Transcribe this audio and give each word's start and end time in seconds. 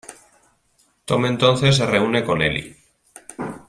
Tom 1.05 1.27
entonces 1.27 1.75
se 1.77 1.85
reúne 1.85 2.23
con 2.23 2.41
Ellie. 2.41 2.75